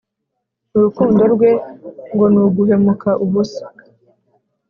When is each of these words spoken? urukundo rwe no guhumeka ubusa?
urukundo 0.75 1.21
rwe 1.33 1.49
no 2.33 2.43
guhumeka 2.55 3.09
ubusa? 3.23 3.65